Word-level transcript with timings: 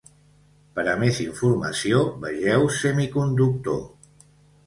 Per 0.77 0.85
a 0.93 0.93
més 1.01 1.17
informació, 1.25 2.01
vegeu 2.25 2.65
semiconductor. 2.77 3.79